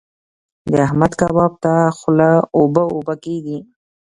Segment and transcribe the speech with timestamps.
[0.71, 3.59] د احمد کباب ته خوله اوبه اوبه کېږي.